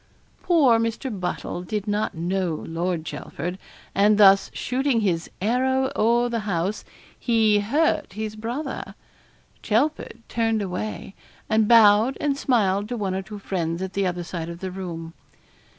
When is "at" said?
13.83-13.93